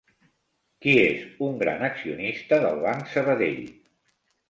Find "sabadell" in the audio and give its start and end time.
3.17-3.65